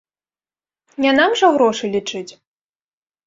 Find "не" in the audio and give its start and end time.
1.03-1.11